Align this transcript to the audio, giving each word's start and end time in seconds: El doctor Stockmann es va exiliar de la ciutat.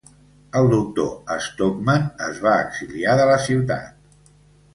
El 0.59 0.69
doctor 0.69 1.35
Stockmann 1.47 2.07
es 2.29 2.41
va 2.47 2.55
exiliar 2.63 3.15
de 3.21 3.29
la 3.35 3.37
ciutat. 3.45 4.35